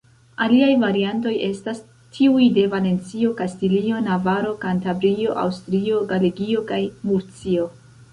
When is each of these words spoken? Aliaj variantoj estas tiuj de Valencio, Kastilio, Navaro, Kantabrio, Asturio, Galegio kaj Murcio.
Aliaj 0.43 0.69
variantoj 0.83 1.33
estas 1.47 1.81
tiuj 2.15 2.47
de 2.55 2.63
Valencio, 2.71 3.33
Kastilio, 3.41 3.99
Navaro, 4.07 4.55
Kantabrio, 4.63 5.37
Asturio, 5.43 6.01
Galegio 6.13 6.65
kaj 6.73 6.81
Murcio. 7.11 7.69